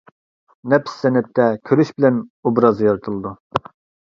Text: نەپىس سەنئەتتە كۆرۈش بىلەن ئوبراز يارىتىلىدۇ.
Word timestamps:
نەپىس 0.73 0.95
سەنئەتتە 1.01 1.45
كۆرۈش 1.71 1.93
بىلەن 2.01 2.19
ئوبراز 2.49 2.83
يارىتىلىدۇ. 2.89 3.37